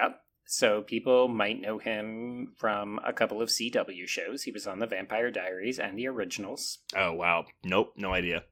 [0.00, 0.20] Yep.
[0.46, 4.44] So people might know him from a couple of CW shows.
[4.44, 6.78] He was on the Vampire Diaries and the originals.
[6.96, 7.44] Oh wow.
[7.64, 8.44] Nope, no idea.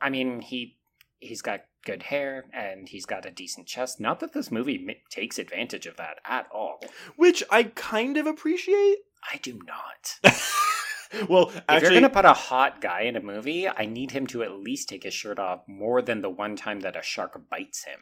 [0.00, 0.76] I mean, he
[1.18, 4.00] he's got good hair and he's got a decent chest.
[4.00, 6.80] Not that this movie mi- takes advantage of that at all.
[7.14, 8.98] Which I kind of appreciate.
[9.32, 10.34] I do not.
[11.28, 14.26] well, if actually, you're gonna put a hot guy in a movie, I need him
[14.28, 17.48] to at least take his shirt off more than the one time that a shark
[17.48, 18.00] bites him.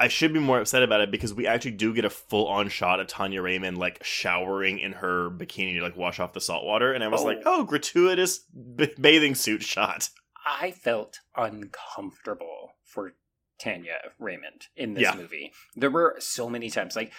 [0.00, 2.68] I should be more upset about it because we actually do get a full on
[2.70, 6.64] shot of Tania Raymonde like showering in her bikini to like wash off the salt
[6.64, 7.24] water, and I was Oh.
[7.24, 10.08] like, oh, gratuitous b- bathing suit shot.
[10.46, 13.12] I felt uncomfortable for
[13.58, 15.14] Tania Raymonde in this Yeah.
[15.14, 15.52] movie.
[15.76, 17.12] There were so many times, like,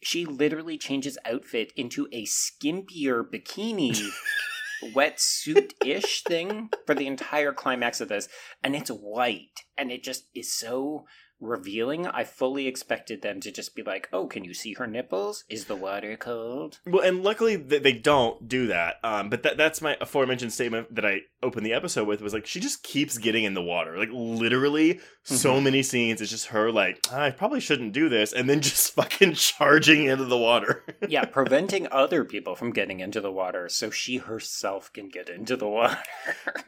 [0.00, 4.00] she literally changes outfit into a skimpier bikini
[4.94, 8.28] wetsuit ish thing for the entire climax of this.
[8.62, 9.64] And it's white.
[9.76, 11.04] And it just is so
[11.40, 12.06] revealing.
[12.06, 15.44] I fully expected them to just be like, oh, can you see her nipples?
[15.48, 16.78] Is the water cold?
[16.86, 18.96] Well, and luckily th- they don't do that.
[19.04, 22.46] Um, but that that's my aforementioned statement that I opened the episode with was like
[22.46, 25.62] she just keeps getting in the water, like literally so Mhm.
[25.64, 26.20] many scenes.
[26.20, 30.24] It's just her like I probably shouldn't do this, and then just fucking charging into
[30.24, 30.84] the water.
[31.08, 35.56] yeah, preventing other people from getting into the water so she herself can get into
[35.56, 35.98] the water.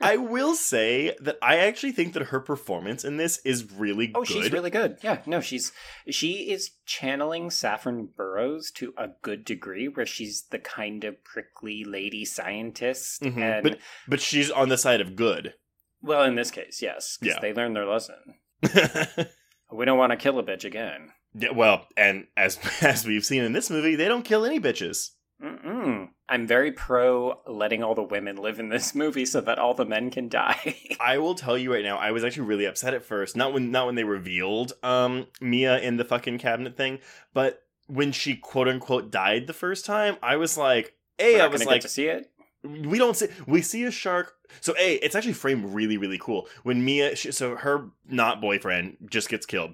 [0.01, 4.21] I will say that I actually think that her performance in this is really Oh,
[4.21, 4.29] good.
[4.29, 4.99] she's really good.
[5.03, 5.73] Yeah, no, she's
[6.11, 11.85] she is channeling Saffron Burrows to a good degree, where she's the kind of prickly
[11.85, 15.55] lady scientist, Mhm, and but- but she's on the side of good.
[16.03, 17.41] well, in this case, yes, because Yeah.
[17.41, 18.17] they learned their lesson.
[19.73, 21.13] We don't want to kill a bitch again.
[21.33, 25.11] yeah, well, and as as we've seen in this movie, they don't kill any bitches.
[25.43, 26.09] Mm-mm.
[26.29, 29.87] I'm very pro letting all the women live in this movie so that all the
[29.87, 30.77] men can die.
[31.01, 33.37] I will tell you right now, I was actually really upset at first.
[33.37, 36.99] Not when not when they revealed um Mia in the fucking cabinet thing,
[37.33, 41.65] but when she quote unquote died the first time, I was like, A, I was
[41.65, 42.31] like, to see it.
[42.63, 46.47] we don't see we see a shark so a it's actually framed really really cool
[46.63, 49.73] when mia she, so her not boyfriend just gets killed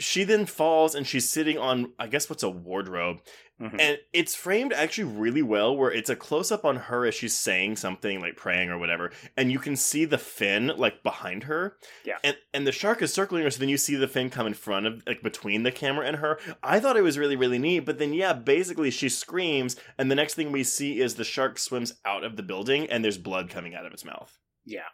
[0.00, 3.20] she then falls and she's sitting on i guess what's a wardrobe
[3.60, 3.76] Mhm.
[3.78, 7.36] and it's framed actually really well where it's a close up on her as she's
[7.36, 11.76] saying something like praying or whatever and you can see the fin like behind her
[12.02, 12.16] Yeah.
[12.24, 14.54] and and the shark is circling her so then you see the fin come in
[14.54, 17.80] front of like between the camera and her i thought it was really really neat
[17.80, 21.58] but then yeah basically she screams and the next thing we see is the shark
[21.58, 24.88] swims out of the building and there's blood coming out of its mouth Yeah.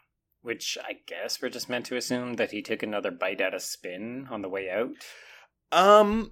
[0.46, 3.58] Which I guess we're just meant to assume that he took another bite at a
[3.58, 4.90] spin on the way out.
[5.72, 6.30] um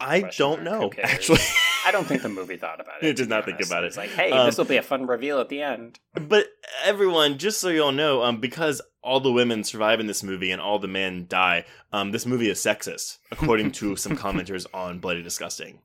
[0.00, 1.40] i Question don't know actually
[1.86, 3.08] I don't think the movie thought about it.
[3.10, 3.88] It did not think about it.
[3.88, 6.00] It's like, hey, Um, this will be a fun reveal at the end.
[6.14, 6.48] But
[6.82, 10.60] everyone, just so y'all know, um, because all the women survive in this movie and
[10.60, 15.22] all the men die, um, this movie is sexist, according to some commenters on Bloody
[15.22, 15.78] Disgusting.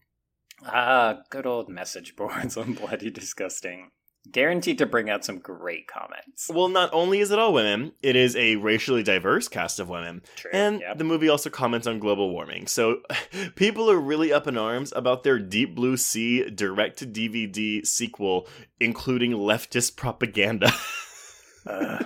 [0.65, 3.91] Ah, good old message boards on Bloody Disgusting.
[4.29, 6.49] Guaranteed to bring out some great comments.
[6.53, 10.21] Well, not only is it all women, it is a racially diverse cast of women.
[10.35, 10.51] True.
[10.53, 10.99] And yep.
[10.99, 12.67] the movie also comments on global warming.
[12.67, 13.01] So
[13.55, 18.47] people are really up in arms about their Deep Blue Sea direct to DVD sequel,
[18.79, 20.71] including leftist propaganda.
[21.65, 22.05] Ugh,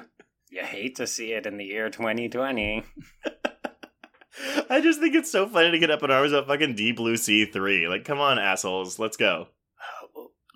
[0.49, 2.83] you hate to see it in the year 2020.
[4.69, 7.17] I just think it's so funny to get up in arms about fucking Deep Blue
[7.17, 7.87] Sea 3.
[7.87, 9.47] Like, come on, assholes, let's go.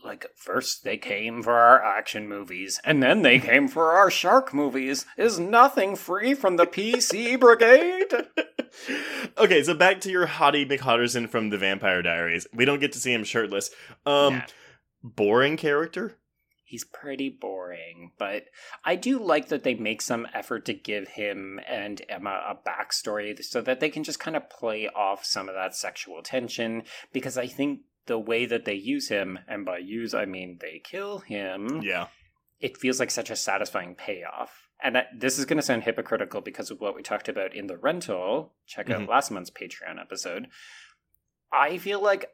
[0.09, 4.55] Like, first they came for our action movies, and then they came for our shark
[4.55, 5.05] movies.
[5.17, 8.11] Is nothing free from the PC Brigade?
[9.37, 12.47] okay, so back to your Hottie McHotterson from the Vampire Diaries.
[12.51, 13.69] We don't get to see him shirtless.
[14.03, 14.41] Um,
[15.03, 16.17] boring character.
[16.63, 18.45] He's pretty boring, but
[18.83, 23.43] I do like that they make some effort to give him and Emma a backstory
[23.43, 26.81] so that they can just kind of play off some of that sexual tension.
[27.13, 30.81] Because I think the way that they use him, and by use I mean they
[30.83, 32.07] kill him, Yeah.
[32.59, 34.67] it feels like such a satisfying payoff.
[34.81, 37.67] And that, this is going to sound hypocritical because of what we talked about in
[37.67, 38.55] the rental.
[38.65, 39.07] Check out Mhm.
[39.09, 40.47] last month's Patreon episode.
[41.51, 42.29] I feel like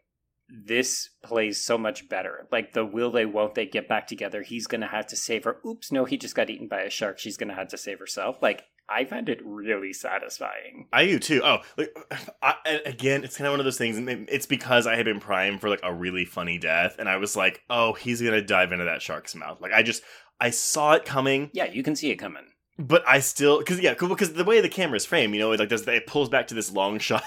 [0.48, 2.48] this plays so much better.
[2.52, 4.44] Like the will they, won't they get back together?
[4.44, 5.60] He's going to have to save her.
[5.66, 7.18] Oops, no, he just got eaten by a shark.
[7.18, 8.42] She's going to have to save herself.
[8.44, 10.88] Like I find it really satisfying.
[10.94, 11.42] I do too.
[11.44, 11.98] Oh, like
[12.42, 13.98] I, again, it's kind of one of those things.
[14.30, 17.36] It's because I had been primed for like a really funny death, and I was
[17.36, 20.04] like, "Oh, he's gonna dive into that shark's mouth." Like I just,
[20.40, 21.50] I saw it coming.
[21.54, 22.44] Yeah, you can see it coming.
[22.78, 25.70] But I still, because yeah, because the way the camera's framed, you know, it like
[25.70, 27.24] does it pulls back to this long shot.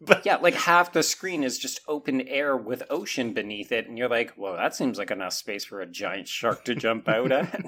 [0.00, 3.98] but yeah, like half the screen is just open air with ocean beneath it, and
[3.98, 7.32] you're like, "Well, that seems like enough space for a giant shark to jump out
[7.32, 7.64] at."